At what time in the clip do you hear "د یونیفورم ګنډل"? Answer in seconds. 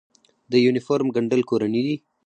0.51-1.41